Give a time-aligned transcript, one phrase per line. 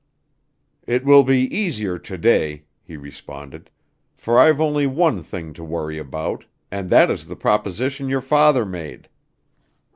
[0.87, 3.69] "It will be easier to day," he responded,
[4.17, 8.65] "for I've only one thing to worry about, and that is the proposition your father
[8.65, 9.09] made."